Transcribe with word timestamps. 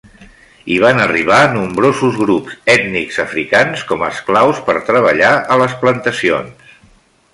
Hi 0.69 0.77
van 0.83 1.01
arribar 1.01 1.41
nombrosos 1.57 2.17
grups 2.21 2.57
ètnics 2.75 3.21
africans 3.25 3.85
com 3.93 4.07
a 4.07 4.11
esclaus 4.17 4.63
per 4.71 4.77
treballar 4.89 5.31
a 5.57 5.61
les 5.65 5.77
plantacions. 5.85 6.75